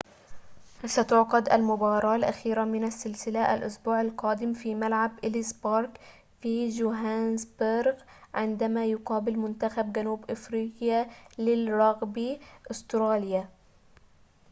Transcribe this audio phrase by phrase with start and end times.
[0.85, 5.99] ستُعقد المباراة الأخيرة من السلسلة الأسبوع القادم في ملعب إليس بارك
[6.41, 7.93] في جوهانسبرغ
[8.33, 12.39] عندما يقابل منتخب جنوب أفريقيا للرغبي
[12.71, 13.49] أستراليا